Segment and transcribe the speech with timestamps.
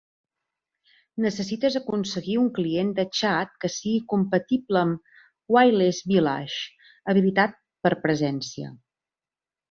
[1.23, 5.13] Necessites aconseguir un client de xat que sigui "compatible amb
[5.57, 6.63] Wireless Village
[7.13, 7.53] habilitat
[7.89, 8.73] per presència".